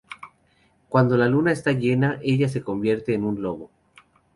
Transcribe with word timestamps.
Cuando 0.89 1.15
la 1.15 1.27
luna 1.27 1.51
está 1.51 1.73
llena, 1.73 2.17
ella 2.23 2.49
se 2.49 2.63
convierte 2.63 3.13
en 3.13 3.23
un 3.23 3.43
lobo. 3.43 3.69